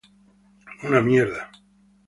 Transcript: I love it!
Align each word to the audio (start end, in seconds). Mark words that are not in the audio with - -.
I 0.81 0.87
love 0.87 1.07
it! 1.09 1.31